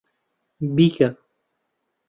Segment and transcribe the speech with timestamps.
[0.75, 1.09] بیکە!